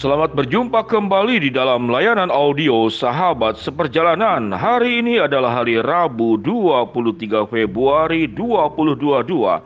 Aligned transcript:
Selamat 0.00 0.32
berjumpa 0.32 0.88
kembali 0.88 1.44
di 1.44 1.50
dalam 1.52 1.92
layanan 1.92 2.32
audio 2.32 2.88
Sahabat 2.88 3.60
Seperjalanan. 3.60 4.48
Hari 4.48 5.04
ini 5.04 5.20
adalah 5.20 5.60
hari 5.60 5.76
Rabu 5.76 6.40
23 6.40 7.44
Februari 7.44 8.24
2022. 8.24 9.60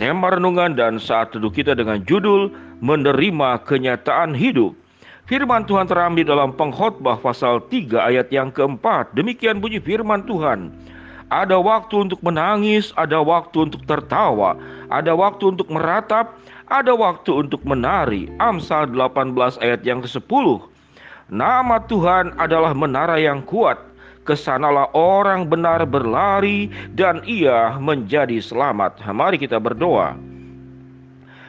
Tema 0.00 0.32
renungan 0.32 0.72
dan 0.72 0.96
saat 0.96 1.36
teduh 1.36 1.52
kita 1.52 1.76
dengan 1.76 2.00
judul 2.08 2.48
Menerima 2.80 3.60
Kenyataan 3.68 4.32
Hidup. 4.32 4.72
Firman 5.28 5.68
Tuhan 5.68 5.84
terambil 5.84 6.24
dalam 6.24 6.56
pengkhotbah 6.56 7.20
pasal 7.20 7.60
3 7.68 8.00
ayat 8.00 8.32
yang 8.32 8.48
keempat. 8.48 9.12
Demikian 9.12 9.60
bunyi 9.60 9.76
firman 9.76 10.24
Tuhan. 10.24 10.72
Ada 11.28 11.60
waktu 11.60 12.08
untuk 12.08 12.24
menangis, 12.24 12.96
ada 12.96 13.20
waktu 13.20 13.68
untuk 13.68 13.84
tertawa, 13.84 14.56
ada 14.88 15.12
waktu 15.12 15.52
untuk 15.52 15.68
meratap, 15.68 16.32
ada 16.66 16.92
waktu 16.94 17.46
untuk 17.46 17.62
menari. 17.62 18.30
Amsal 18.42 18.90
18 18.90 19.34
ayat 19.62 19.80
yang 19.86 20.02
ke-10. 20.02 20.46
Nama 21.30 21.76
Tuhan 21.86 22.34
adalah 22.38 22.74
menara 22.74 23.18
yang 23.18 23.42
kuat. 23.42 23.78
Ke 24.26 24.34
sanalah 24.34 24.90
orang 24.90 25.46
benar 25.46 25.86
berlari 25.86 26.66
dan 26.98 27.22
ia 27.22 27.78
menjadi 27.78 28.42
selamat. 28.42 28.98
Mari 29.06 29.38
kita 29.38 29.62
berdoa. 29.62 30.18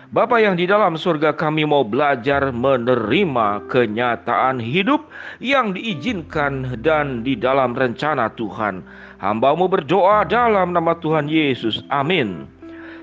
Bapa 0.08 0.40
yang 0.40 0.56
di 0.56 0.70
dalam 0.70 0.96
surga 0.96 1.36
kami 1.36 1.68
mau 1.68 1.84
belajar 1.84 2.54
menerima 2.54 3.68
kenyataan 3.68 4.62
hidup 4.62 5.04
yang 5.44 5.76
diizinkan 5.76 6.80
dan 6.80 7.28
di 7.28 7.36
dalam 7.36 7.76
rencana 7.76 8.32
Tuhan. 8.38 8.86
Hambamu 9.20 9.68
berdoa 9.68 10.24
dalam 10.24 10.72
nama 10.72 10.96
Tuhan 10.96 11.28
Yesus. 11.28 11.84
Amin. 11.92 12.57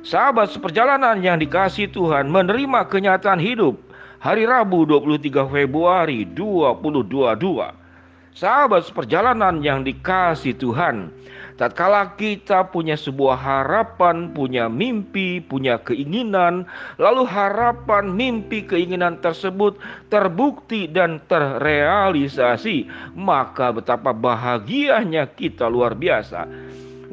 Sahabat 0.05 0.53
seperjalanan 0.53 1.17
yang 1.25 1.41
dikasih 1.41 1.89
Tuhan 1.89 2.29
menerima 2.29 2.93
kenyataan 2.93 3.41
hidup 3.41 3.81
hari 4.21 4.45
Rabu 4.45 4.85
23 4.85 5.49
Februari 5.49 6.29
2022. 6.29 8.37
Sahabat 8.37 8.85
seperjalanan 8.85 9.65
yang 9.65 9.81
dikasih 9.81 10.61
Tuhan, 10.61 11.09
tatkala 11.57 12.13
kita 12.21 12.69
punya 12.69 13.01
sebuah 13.01 13.33
harapan, 13.33 14.29
punya 14.37 14.69
mimpi, 14.69 15.41
punya 15.41 15.81
keinginan, 15.81 16.69
lalu 17.01 17.25
harapan, 17.25 18.13
mimpi, 18.13 18.61
keinginan 18.61 19.25
tersebut 19.25 19.81
terbukti 20.13 20.85
dan 20.85 21.17
terrealisasi, 21.33 22.93
maka 23.17 23.73
betapa 23.73 24.13
bahagianya 24.13 25.33
kita 25.33 25.65
luar 25.65 25.97
biasa. 25.97 26.45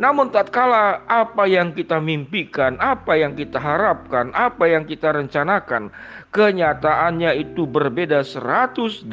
Namun 0.02 0.34
tatkala 0.34 1.06
apa 1.06 1.46
yang 1.46 1.78
kita 1.78 2.02
mimpikan, 2.02 2.74
apa 2.82 3.22
yang 3.22 3.38
kita 3.38 3.62
harapkan, 3.62 4.34
apa 4.34 4.66
yang 4.66 4.82
kita 4.82 5.14
rencanakan, 5.14 5.94
kenyataannya 6.34 7.38
itu 7.38 7.70
berbeda 7.70 8.26
180 8.26 9.06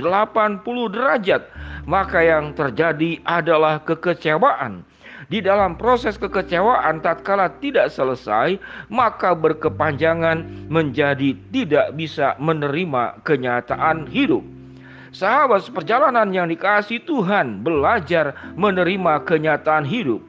derajat, 0.88 1.44
maka 1.84 2.24
yang 2.24 2.56
terjadi 2.56 3.20
adalah 3.28 3.84
kekecewaan. 3.84 4.80
Di 5.28 5.44
dalam 5.44 5.76
proses 5.76 6.16
kekecewaan 6.16 7.04
tatkala 7.04 7.52
tidak 7.60 7.92
selesai, 7.92 8.56
maka 8.88 9.36
berkepanjangan 9.36 10.40
menjadi 10.72 11.36
tidak 11.52 11.92
bisa 12.00 12.32
menerima 12.40 13.20
kenyataan 13.28 14.08
hidup. 14.08 14.40
Sahabat 15.12 15.68
seperjalanan 15.68 16.32
yang 16.32 16.48
dikasih 16.48 17.04
Tuhan 17.04 17.60
belajar 17.60 18.32
menerima 18.56 19.20
kenyataan 19.28 19.84
hidup. 19.84 20.27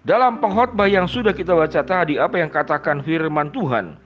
Dalam 0.00 0.40
pengkhotbah 0.40 0.88
yang 0.88 1.04
sudah 1.04 1.36
kita 1.36 1.52
baca 1.52 1.84
tadi, 1.84 2.16
apa 2.16 2.40
yang 2.40 2.48
katakan 2.48 3.04
firman 3.04 3.52
Tuhan? 3.52 4.00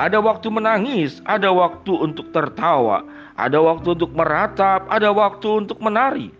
Ada 0.00 0.16
waktu 0.16 0.48
menangis, 0.48 1.20
ada 1.28 1.52
waktu 1.52 1.92
untuk 1.92 2.32
tertawa, 2.32 3.04
ada 3.36 3.60
waktu 3.60 3.92
untuk 3.92 4.16
meratap, 4.16 4.88
ada 4.88 5.12
waktu 5.12 5.48
untuk 5.60 5.76
menari. 5.84 6.32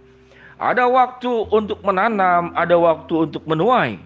Ada 0.57 0.89
waktu 0.89 1.29
untuk 1.53 1.85
menanam, 1.85 2.57
ada 2.57 2.73
waktu 2.81 3.29
untuk 3.29 3.45
menuai. 3.45 4.01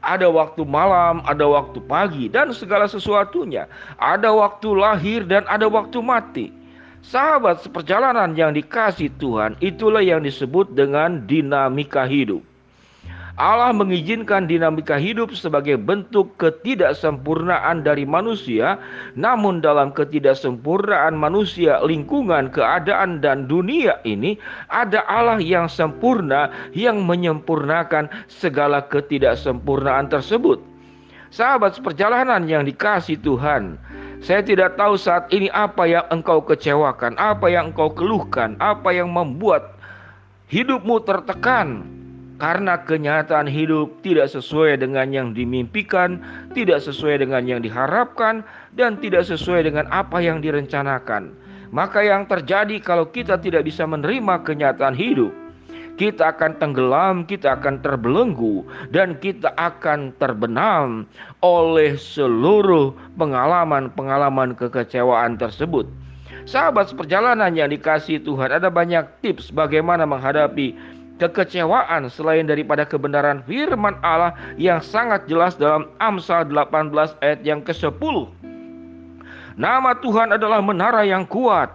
Ada 0.00 0.30
waktu 0.30 0.62
malam, 0.62 1.20
ada 1.26 1.50
waktu 1.50 1.82
pagi, 1.82 2.30
dan 2.30 2.54
segala 2.54 2.86
sesuatunya. 2.86 3.66
Ada 3.98 4.30
waktu 4.30 4.70
lahir 4.70 5.26
dan 5.26 5.42
ada 5.50 5.66
waktu 5.66 5.98
mati. 5.98 6.46
Sahabat 7.02 7.66
seperjalanan 7.66 8.38
yang 8.38 8.54
dikasih 8.54 9.10
Tuhan, 9.18 9.58
itulah 9.58 10.00
yang 10.00 10.22
disebut 10.22 10.78
dengan 10.78 11.26
dinamika 11.26 12.06
hidup. 12.06 12.49
Allah 13.40 13.72
mengizinkan 13.72 14.44
dinamika 14.44 15.00
hidup 15.00 15.32
sebagai 15.32 15.80
bentuk 15.80 16.36
ketidaksempurnaan 16.36 17.80
dari 17.80 18.04
manusia, 18.04 18.76
namun 19.16 19.64
dalam 19.64 19.96
ketidaksempurnaan 19.96 21.16
manusia, 21.16 21.80
lingkungan, 21.80 22.52
keadaan, 22.52 23.24
dan 23.24 23.48
dunia 23.48 23.96
ini 24.04 24.36
ada 24.68 25.00
Allah 25.08 25.40
yang 25.40 25.72
sempurna 25.72 26.52
yang 26.76 27.00
menyempurnakan 27.00 28.12
segala 28.28 28.84
ketidaksempurnaan 28.84 30.12
tersebut. 30.12 30.60
Sahabat 31.32 31.80
seperjalanan 31.80 32.44
yang 32.44 32.68
dikasih 32.68 33.16
Tuhan, 33.24 33.80
saya 34.20 34.44
tidak 34.44 34.76
tahu 34.76 35.00
saat 35.00 35.32
ini 35.32 35.48
apa 35.56 35.88
yang 35.88 36.04
engkau 36.12 36.44
kecewakan, 36.44 37.16
apa 37.16 37.48
yang 37.48 37.72
engkau 37.72 37.88
keluhkan, 37.88 38.52
apa 38.60 38.92
yang 38.92 39.08
membuat 39.08 39.80
hidupmu 40.52 41.00
tertekan, 41.08 41.99
karena 42.40 42.80
kenyataan 42.80 43.44
hidup 43.44 44.00
tidak 44.00 44.32
sesuai 44.32 44.80
dengan 44.80 45.12
yang 45.12 45.36
dimimpikan, 45.36 46.24
tidak 46.56 46.80
sesuai 46.80 47.20
dengan 47.20 47.44
yang 47.44 47.60
diharapkan, 47.60 48.40
dan 48.72 48.96
tidak 48.96 49.28
sesuai 49.28 49.68
dengan 49.68 49.84
apa 49.92 50.24
yang 50.24 50.40
direncanakan. 50.40 51.36
Maka, 51.70 52.02
yang 52.02 52.26
terjadi 52.26 52.80
kalau 52.82 53.06
kita 53.12 53.38
tidak 53.38 53.68
bisa 53.68 53.86
menerima 53.86 54.42
kenyataan 54.42 54.96
hidup, 54.96 55.30
kita 56.00 56.32
akan 56.32 56.56
tenggelam, 56.56 57.28
kita 57.28 57.60
akan 57.60 57.84
terbelenggu, 57.84 58.64
dan 58.88 59.20
kita 59.20 59.52
akan 59.60 60.16
terbenam 60.16 61.04
oleh 61.44 61.94
seluruh 62.00 62.96
pengalaman-pengalaman 63.20 64.56
kekecewaan 64.56 65.36
tersebut. 65.36 65.84
Sahabat 66.48 66.88
seperjalanan 66.88 67.52
yang 67.52 67.68
dikasih 67.68 68.24
Tuhan, 68.24 68.48
ada 68.48 68.72
banyak 68.72 69.04
tips 69.20 69.52
bagaimana 69.52 70.08
menghadapi 70.08 70.72
kekecewaan 71.20 72.08
selain 72.08 72.48
daripada 72.48 72.88
kebenaran 72.88 73.44
firman 73.44 74.00
Allah 74.00 74.32
yang 74.56 74.80
sangat 74.80 75.28
jelas 75.28 75.58
dalam 75.60 75.92
Amsal 76.00 76.48
18 76.48 76.88
ayat 77.20 77.40
yang 77.44 77.60
ke-10. 77.60 78.40
Nama 79.60 79.92
Tuhan 80.00 80.32
adalah 80.32 80.64
menara 80.64 81.04
yang 81.04 81.28
kuat. 81.28 81.68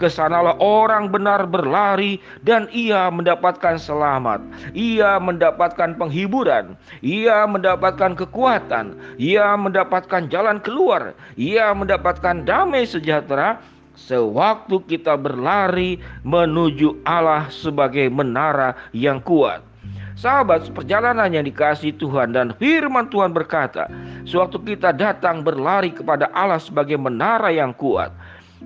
Ke 0.00 0.10
sanalah 0.10 0.58
orang 0.58 1.14
benar 1.14 1.46
berlari 1.46 2.18
dan 2.42 2.66
ia 2.74 3.06
mendapatkan 3.06 3.78
selamat. 3.78 4.42
Ia 4.74 5.22
mendapatkan 5.22 5.94
penghiburan. 5.94 6.74
Ia 7.06 7.46
mendapatkan 7.46 8.18
kekuatan. 8.18 8.98
Ia 9.22 9.54
mendapatkan 9.54 10.26
jalan 10.26 10.58
keluar. 10.58 11.14
Ia 11.38 11.70
mendapatkan 11.70 12.42
damai 12.42 12.82
sejahtera 12.82 13.62
sewaktu 13.96 14.80
kita 14.88 15.16
berlari 15.16 16.00
menuju 16.24 17.04
Allah 17.04 17.48
sebagai 17.52 18.08
menara 18.08 18.76
yang 18.96 19.20
kuat. 19.20 19.64
Sahabat, 20.12 20.70
perjalanan 20.70 21.32
yang 21.32 21.42
dikasih 21.42 21.96
Tuhan 21.98 22.36
dan 22.36 22.54
firman 22.60 23.10
Tuhan 23.10 23.34
berkata, 23.34 23.90
sewaktu 24.22 24.76
kita 24.76 24.94
datang 24.94 25.42
berlari 25.42 25.90
kepada 25.90 26.30
Allah 26.36 26.62
sebagai 26.62 26.94
menara 26.94 27.50
yang 27.50 27.74
kuat, 27.74 28.14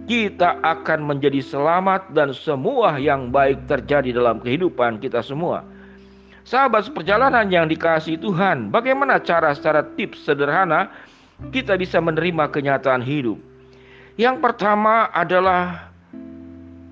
kita 0.04 0.60
akan 0.60 1.09
menjadi 1.09 1.41
selamat 1.41 2.12
dan 2.12 2.37
semua 2.37 3.00
yang 3.00 3.32
baik 3.32 3.64
terjadi 3.64 4.12
dalam 4.12 4.43
kehidupan 4.43 5.00
kita 5.00 5.25
semua. 5.25 5.64
Sahabat 6.44 6.93
perjalanan 6.93 7.48
yang 7.48 7.66
dikasih 7.66 8.20
Tuhan, 8.20 8.69
bagaimana 8.69 9.19
cara 9.19 9.50
secara 9.56 9.82
tips 9.97 10.28
sederhana 10.28 10.93
kita 11.50 11.75
bisa 11.75 11.98
menerima 11.98 12.53
kenyataan 12.53 13.00
hidup? 13.00 13.40
Yang 14.17 14.41
pertama 14.41 15.13
adalah 15.13 15.93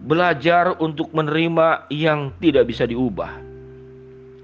belajar 0.05 0.77
untuk 0.77 1.09
menerima 1.17 1.89
yang 1.89 2.29
tidak 2.37 2.69
bisa 2.69 2.85
diubah. 2.85 3.41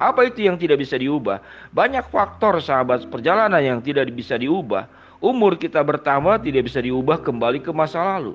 Apa 0.00 0.24
itu 0.24 0.48
yang 0.48 0.56
tidak 0.56 0.80
bisa 0.80 0.96
diubah? 0.96 1.44
Banyak 1.76 2.08
faktor 2.08 2.56
sahabat 2.64 3.04
perjalanan 3.12 3.60
yang 3.60 3.84
tidak 3.84 4.08
bisa 4.16 4.40
diubah. 4.40 4.88
Umur 5.20 5.60
kita 5.60 5.84
bertambah 5.84 6.40
tidak 6.40 6.72
bisa 6.72 6.80
diubah 6.80 7.20
kembali 7.20 7.60
ke 7.60 7.68
masa 7.68 8.00
lalu. 8.00 8.32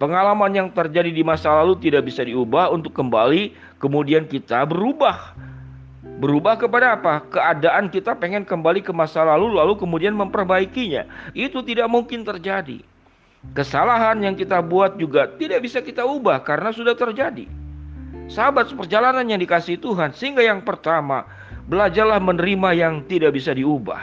Pengalaman 0.00 0.48
yang 0.48 0.68
terjadi 0.72 1.12
di 1.12 1.20
masa 1.20 1.52
lalu 1.52 1.76
tidak 1.76 2.08
bisa 2.08 2.24
diubah 2.24 2.72
untuk 2.72 2.96
kembali 2.96 3.52
kemudian 3.76 4.24
kita 4.24 4.64
berubah. 4.64 5.36
Berubah 6.24 6.56
kepada 6.56 6.96
apa? 6.96 7.20
Keadaan 7.28 7.92
kita 7.92 8.16
pengen 8.16 8.48
kembali 8.48 8.80
ke 8.80 8.96
masa 8.96 9.28
lalu 9.28 9.52
lalu 9.52 9.76
kemudian 9.76 10.16
memperbaikinya. 10.16 11.04
Itu 11.36 11.60
tidak 11.60 11.92
mungkin 11.92 12.24
terjadi. 12.24 12.93
Kesalahan 13.52 14.24
yang 14.24 14.34
kita 14.34 14.64
buat 14.64 14.96
juga 14.96 15.28
tidak 15.36 15.60
bisa 15.68 15.84
kita 15.84 16.02
ubah 16.08 16.40
karena 16.40 16.72
sudah 16.72 16.96
terjadi. 16.96 17.44
Sahabat 18.24 18.72
seperjalanan 18.72 19.28
yang 19.28 19.36
dikasih 19.36 19.76
Tuhan, 19.76 20.16
sehingga 20.16 20.40
yang 20.40 20.64
pertama, 20.64 21.28
belajarlah 21.68 22.24
menerima 22.24 22.70
yang 22.72 22.94
tidak 23.04 23.36
bisa 23.36 23.52
diubah. 23.52 24.00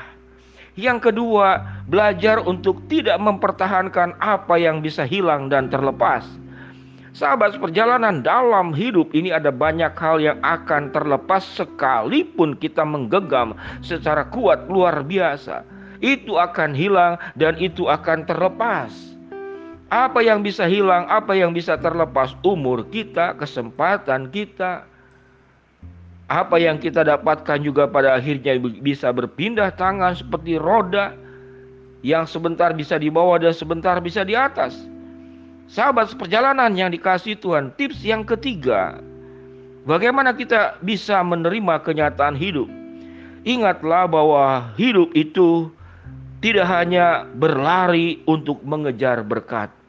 Yang 0.78 1.12
kedua, 1.12 1.60
belajar 1.90 2.40
untuk 2.46 2.86
tidak 2.88 3.20
mempertahankan 3.20 4.16
apa 4.22 4.56
yang 4.56 4.80
bisa 4.80 5.04
hilang 5.04 5.52
dan 5.52 5.68
terlepas. 5.68 6.24
Sahabat 7.12 7.60
perjalanan 7.60 8.24
dalam 8.24 8.72
hidup 8.72 9.12
ini 9.12 9.36
ada 9.36 9.52
banyak 9.52 9.92
hal 10.00 10.24
yang 10.24 10.40
akan 10.40 10.96
terlepas 10.96 11.44
sekalipun 11.60 12.56
kita 12.56 12.88
menggenggam 12.88 13.52
secara 13.84 14.24
kuat 14.32 14.72
luar 14.72 15.04
biasa. 15.04 15.68
Itu 16.00 16.40
akan 16.40 16.72
hilang 16.72 17.20
dan 17.36 17.60
itu 17.60 17.92
akan 17.92 18.24
terlepas. 18.24 19.11
Apa 19.92 20.24
yang 20.24 20.40
bisa 20.40 20.72
hilang, 20.72 21.04
apa 21.12 21.36
yang 21.36 21.52
bisa 21.52 21.76
terlepas? 21.76 22.32
Umur 22.48 22.88
kita, 22.88 23.36
kesempatan 23.36 24.32
kita. 24.32 24.88
Apa 26.32 26.56
yang 26.56 26.80
kita 26.80 27.04
dapatkan 27.04 27.60
juga 27.60 27.92
pada 27.92 28.16
akhirnya 28.16 28.56
bisa 28.80 29.12
berpindah 29.12 29.68
tangan 29.76 30.16
seperti 30.16 30.56
roda 30.56 31.12
yang 32.08 32.24
sebentar 32.24 32.72
bisa 32.72 32.96
di 32.96 33.12
bawah 33.12 33.36
dan 33.36 33.52
sebentar 33.52 34.00
bisa 34.00 34.24
di 34.24 34.32
atas. 34.32 34.80
Sahabat 35.68 36.08
seperjalanan 36.16 36.72
yang 36.72 36.88
dikasih 36.96 37.36
Tuhan, 37.36 37.76
tips 37.76 38.00
yang 38.00 38.24
ketiga, 38.24 39.04
bagaimana 39.84 40.32
kita 40.32 40.80
bisa 40.80 41.20
menerima 41.20 41.84
kenyataan 41.84 42.40
hidup? 42.40 42.72
Ingatlah 43.44 44.08
bahwa 44.08 44.72
hidup 44.80 45.12
itu 45.20 45.68
tidak 46.40 46.64
hanya 46.72 47.28
berlari 47.36 48.24
untuk 48.24 48.64
mengejar 48.64 49.20
berkat. 49.28 49.81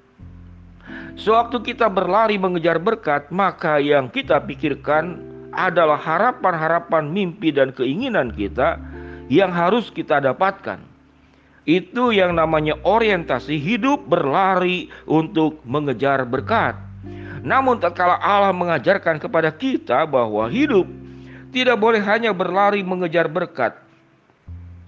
Sewaktu 1.16 1.60
kita 1.74 1.92
berlari 1.92 2.40
mengejar 2.40 2.80
berkat, 2.80 3.28
maka 3.28 3.76
yang 3.76 4.08
kita 4.08 4.40
pikirkan 4.40 5.20
adalah 5.52 6.00
harapan-harapan 6.00 7.04
mimpi 7.12 7.52
dan 7.52 7.76
keinginan 7.76 8.32
kita 8.32 8.80
yang 9.28 9.52
harus 9.52 9.92
kita 9.92 10.24
dapatkan. 10.24 10.80
Itu 11.68 12.10
yang 12.10 12.34
namanya 12.34 12.74
orientasi 12.82 13.60
hidup 13.60 14.08
berlari 14.08 14.90
untuk 15.06 15.62
mengejar 15.62 16.24
berkat. 16.26 16.74
Namun 17.44 17.78
tatkala 17.78 18.18
Allah 18.18 18.50
mengajarkan 18.50 19.20
kepada 19.20 19.52
kita 19.52 20.08
bahwa 20.08 20.48
hidup 20.48 20.88
tidak 21.52 21.76
boleh 21.76 22.00
hanya 22.00 22.32
berlari 22.32 22.80
mengejar 22.80 23.28
berkat, 23.28 23.76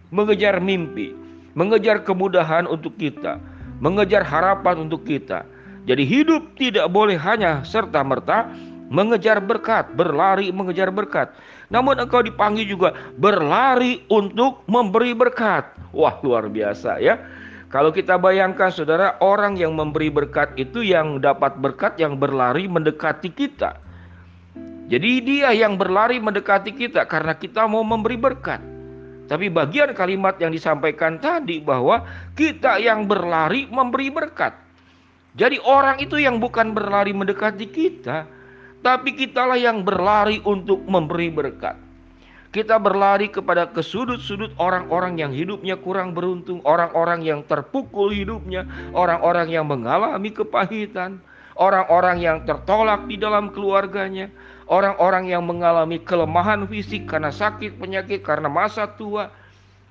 mengejar 0.09 0.59
mimpi, 0.59 1.13
mengejar 1.53 2.01
kemudahan 2.03 2.65
untuk 2.65 2.97
kita, 2.97 3.39
mengejar 3.79 4.25
harapan 4.25 4.89
untuk 4.89 5.05
kita. 5.05 5.54
Jadi 5.85 6.05
hidup 6.09 6.57
tidak 6.57 6.89
boleh 6.89 7.21
hanya 7.21 7.61
serta-merta 7.61 8.49
mengejar 8.89 9.41
berkat, 9.41 9.93
berlari 9.93 10.49
mengejar 10.49 10.89
berkat. 10.89 11.33
Namun 11.69 12.01
engkau 12.01 12.25
dipanggil 12.25 12.65
juga 12.65 12.97
berlari 13.21 14.05
untuk 14.09 14.65
memberi 14.65 15.13
berkat. 15.13 15.69
Wah, 15.93 16.17
luar 16.25 16.49
biasa 16.49 17.01
ya. 17.01 17.21
Kalau 17.69 17.91
kita 17.91 18.17
bayangkan 18.17 18.71
saudara, 18.71 19.19
orang 19.19 19.59
yang 19.59 19.75
memberi 19.75 20.07
berkat 20.07 20.55
itu 20.55 20.87
yang 20.87 21.19
dapat 21.19 21.59
berkat 21.59 21.99
yang 21.99 22.17
berlari 22.17 22.71
mendekati 22.71 23.35
kita. 23.35 23.83
Jadi 24.85 25.11
dia 25.25 25.51
yang 25.51 25.75
berlari 25.81 26.21
mendekati 26.21 26.71
kita 26.71 27.09
karena 27.09 27.35
kita 27.35 27.65
mau 27.67 27.83
memberi 27.83 28.15
berkat. 28.15 28.61
Tapi 29.25 29.49
bagian 29.49 29.97
kalimat 29.97 30.37
yang 30.37 30.53
disampaikan 30.53 31.17
tadi 31.17 31.59
bahwa 31.59 32.05
kita 32.37 32.77
yang 32.79 33.09
berlari 33.09 33.65
memberi 33.67 34.13
berkat. 34.13 34.64
Jadi 35.35 35.59
orang 35.67 35.99
itu 35.99 36.15
yang 36.15 36.39
bukan 36.39 36.71
berlari 36.71 37.11
mendekati 37.11 37.67
kita, 37.67 38.31
tapi 38.87 39.19
kitalah 39.19 39.59
yang 39.59 39.83
berlari 39.83 40.39
untuk 40.47 40.79
memberi 40.87 41.27
berkat. 41.27 41.75
Kita 42.55 42.79
berlari 42.79 43.27
kepada 43.27 43.67
ke 43.67 43.83
sudut-sudut 43.83 44.55
orang-orang 44.63 45.19
yang 45.19 45.35
hidupnya 45.35 45.75
kurang 45.75 46.15
beruntung, 46.15 46.63
orang-orang 46.63 47.27
yang 47.27 47.43
terpukul 47.51 48.15
hidupnya, 48.15 48.63
orang-orang 48.95 49.51
yang 49.51 49.67
mengalami 49.67 50.31
kepahitan, 50.31 51.19
orang-orang 51.59 52.23
yang 52.23 52.39
tertolak 52.47 53.11
di 53.11 53.19
dalam 53.19 53.51
keluarganya, 53.51 54.31
orang-orang 54.71 55.35
yang 55.35 55.43
mengalami 55.43 55.99
kelemahan 55.99 56.63
fisik 56.71 57.11
karena 57.11 57.35
sakit 57.35 57.75
penyakit, 57.75 58.23
karena 58.23 58.47
masa 58.47 58.87
tua, 58.87 59.35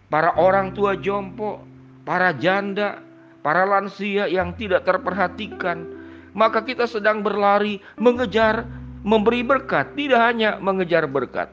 para 0.07 0.31
orang 0.39 0.71
tua 0.71 0.95
jompo, 0.95 1.59
para 2.07 2.31
janda, 2.31 3.03
para 3.43 3.67
lansia 3.67 4.25
yang 4.31 4.55
tidak 4.55 4.87
terperhatikan, 4.87 5.85
maka 6.33 6.63
kita 6.63 6.87
sedang 6.89 7.21
berlari 7.21 7.77
mengejar 7.99 8.65
memberi 9.03 9.43
berkat, 9.43 9.93
tidak 9.99 10.23
hanya 10.23 10.57
mengejar 10.63 11.05
berkat. 11.05 11.51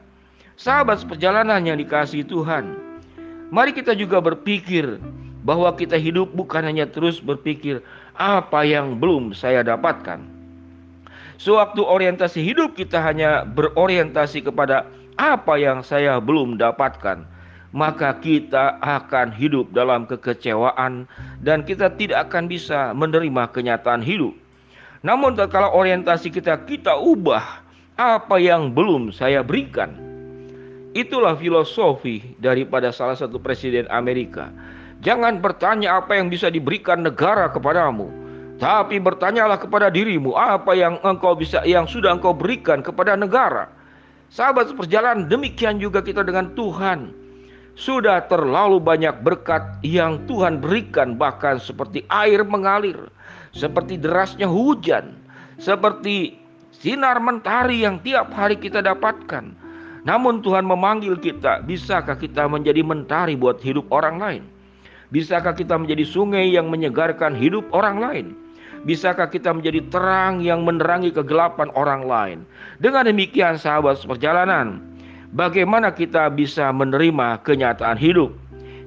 Sahabat 0.55 1.03
perjalanan 1.03 1.61
yang 1.67 1.77
dikasih 1.77 2.23
Tuhan, 2.25 2.79
mari 3.51 3.75
kita 3.75 3.91
juga 3.93 4.23
berpikir 4.23 4.97
bahwa 5.43 5.73
kita 5.75 5.99
hidup 5.99 6.31
bukan 6.31 6.63
hanya 6.63 6.87
terus 6.87 7.19
berpikir 7.19 7.83
apa 8.15 8.63
yang 8.63 8.97
belum 8.97 9.35
saya 9.35 9.61
dapatkan. 9.65 10.23
Sewaktu 11.41 11.81
orientasi 11.81 12.45
hidup 12.45 12.77
kita 12.77 13.01
hanya 13.01 13.41
berorientasi 13.49 14.45
kepada 14.45 14.85
apa 15.17 15.57
yang 15.57 15.81
saya 15.81 16.21
belum 16.21 16.61
dapatkan, 16.61 17.25
maka 17.71 18.19
kita 18.19 18.79
akan 18.83 19.31
hidup 19.31 19.71
dalam 19.71 20.03
kekecewaan 20.03 21.07
dan 21.39 21.63
kita 21.63 21.91
tidak 21.95 22.27
akan 22.29 22.51
bisa 22.51 22.91
menerima 22.91 23.47
kenyataan 23.51 24.03
hidup. 24.03 24.35
Namun 25.01 25.33
kalau 25.49 25.71
orientasi 25.73 26.29
kita 26.29 26.61
kita 26.67 26.93
ubah 26.93 27.63
apa 27.95 28.35
yang 28.37 28.71
belum 28.75 29.15
saya 29.15 29.41
berikan. 29.41 29.95
Itulah 30.91 31.39
filosofi 31.39 32.35
daripada 32.43 32.91
salah 32.91 33.15
satu 33.15 33.39
presiden 33.39 33.87
Amerika. 33.87 34.51
Jangan 34.99 35.39
bertanya 35.39 35.97
apa 36.03 36.19
yang 36.19 36.27
bisa 36.27 36.51
diberikan 36.51 37.01
negara 37.01 37.47
kepadamu, 37.49 38.11
tapi 38.59 38.99
bertanyalah 38.99 39.57
kepada 39.57 39.87
dirimu 39.89 40.35
apa 40.35 40.75
yang 40.75 40.99
engkau 41.01 41.33
bisa 41.33 41.63
yang 41.63 41.87
sudah 41.87 42.13
engkau 42.13 42.35
berikan 42.35 42.83
kepada 42.83 43.15
negara. 43.15 43.71
Sahabat 44.29 44.69
seperjalanan 44.69 45.25
demikian 45.31 45.79
juga 45.79 46.03
kita 46.03 46.21
dengan 46.27 46.51
Tuhan. 46.53 47.20
Sudah 47.73 48.27
terlalu 48.27 48.83
banyak 48.83 49.23
berkat 49.23 49.79
yang 49.81 50.21
Tuhan 50.27 50.59
berikan 50.59 51.15
bahkan 51.15 51.57
seperti 51.57 52.03
air 52.11 52.43
mengalir 52.43 53.09
seperti 53.51 53.99
derasnya 53.99 54.47
hujan, 54.47 55.15
seperti 55.59 56.39
sinar 56.71 57.19
mentari 57.19 57.83
yang 57.83 57.99
tiap 58.01 58.31
hari 58.31 58.57
kita 58.57 58.79
dapatkan. 58.79 59.51
Namun 60.01 60.41
Tuhan 60.41 60.65
memanggil 60.65 61.19
kita, 61.21 61.61
bisakah 61.61 62.17
kita 62.17 62.49
menjadi 62.49 62.81
mentari 62.81 63.37
buat 63.37 63.61
hidup 63.61 63.85
orang 63.93 64.17
lain? 64.17 64.43
Bisakah 65.11 65.53
kita 65.53 65.77
menjadi 65.77 66.07
sungai 66.07 66.49
yang 66.49 66.71
menyegarkan 66.71 67.37
hidup 67.37 67.67
orang 67.75 68.01
lain? 68.01 68.25
Bisakah 68.81 69.29
kita 69.29 69.53
menjadi 69.53 69.85
terang 69.93 70.41
yang 70.41 70.65
menerangi 70.65 71.13
kegelapan 71.13 71.69
orang 71.77 72.01
lain? 72.09 72.37
Dengan 72.81 73.05
demikian 73.05 73.61
sahabat 73.61 74.01
perjalanan, 74.01 74.81
bagaimana 75.31 75.91
kita 75.91 76.29
bisa 76.31 76.69
menerima 76.71 77.41
kenyataan 77.43 77.97
hidup? 77.97 78.31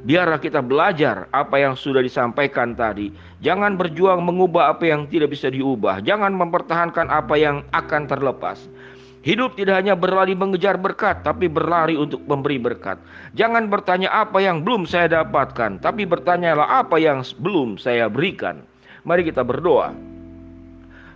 Biarlah 0.05 0.37
kita 0.37 0.61
belajar 0.61 1.25
apa 1.33 1.57
yang 1.57 1.73
sudah 1.73 2.05
disampaikan 2.05 2.77
tadi. 2.77 3.09
Jangan 3.41 3.81
berjuang 3.81 4.21
mengubah 4.21 4.77
apa 4.77 4.85
yang 4.85 5.09
tidak 5.09 5.33
bisa 5.33 5.49
diubah. 5.49 6.05
Jangan 6.05 6.37
mempertahankan 6.37 7.09
apa 7.09 7.41
yang 7.41 7.65
akan 7.73 8.05
terlepas. 8.05 8.69
Hidup 9.25 9.57
tidak 9.57 9.81
hanya 9.81 9.97
berlari 9.97 10.37
mengejar 10.37 10.77
berkat, 10.77 11.25
tapi 11.25 11.49
berlari 11.49 11.97
untuk 11.97 12.21
memberi 12.29 12.61
berkat. 12.61 13.01
Jangan 13.33 13.73
bertanya 13.73 14.13
apa 14.13 14.37
yang 14.45 14.61
belum 14.61 14.85
saya 14.85 15.09
dapatkan, 15.09 15.81
tapi 15.81 16.05
bertanyalah 16.05 16.85
apa 16.85 17.01
yang 17.01 17.25
belum 17.41 17.81
saya 17.81 18.13
berikan. 18.13 18.61
Mari 19.09 19.25
kita 19.25 19.41
berdoa. 19.41 19.97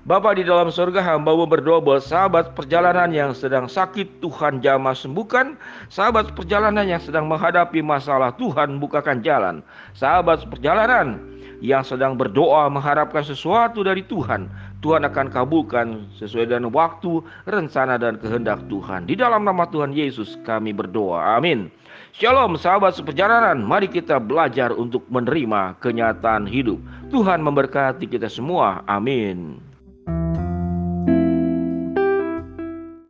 Bapa 0.08 0.32
di 0.32 0.40
dalam 0.40 0.72
surga 0.72 1.04
hamba 1.04 1.36
berdoa 1.44 1.84
buat 1.84 2.00
sahabat 2.00 2.56
perjalanan 2.56 3.12
yang 3.12 3.36
sedang 3.36 3.68
sakit 3.68 4.24
Tuhan 4.24 4.64
jamah 4.64 4.96
sembuhkan. 4.96 5.60
Sahabat 5.92 6.32
perjalanan 6.32 6.88
yang 6.88 6.96
sedang 6.96 7.28
menghadapi 7.28 7.84
masalah 7.84 8.32
Tuhan 8.40 8.80
bukakan 8.80 9.20
jalan. 9.20 9.60
Sahabat 9.92 10.48
perjalanan 10.48 11.20
yang 11.60 11.84
sedang 11.84 12.16
berdoa 12.16 12.72
mengharapkan 12.72 13.20
sesuatu 13.20 13.84
dari 13.84 14.00
Tuhan 14.00 14.48
Tuhan 14.80 15.04
akan 15.04 15.28
kabulkan 15.28 16.08
sesuai 16.22 16.54
dengan 16.54 16.70
waktu, 16.70 17.18
rencana 17.50 18.00
dan 18.00 18.16
kehendak 18.16 18.64
Tuhan. 18.70 19.10
Di 19.10 19.18
dalam 19.18 19.44
nama 19.44 19.68
Tuhan 19.68 19.92
Yesus 19.92 20.40
kami 20.46 20.72
berdoa. 20.72 21.36
Amin. 21.36 21.68
Shalom 22.16 22.56
sahabat 22.56 22.96
seperjalanan. 22.96 23.60
Mari 23.60 23.92
kita 23.92 24.16
belajar 24.22 24.72
untuk 24.72 25.04
menerima 25.12 25.76
kenyataan 25.84 26.46
hidup. 26.48 26.80
Tuhan 27.12 27.44
memberkati 27.44 28.08
kita 28.08 28.30
semua. 28.30 28.86
Amin 28.88 29.67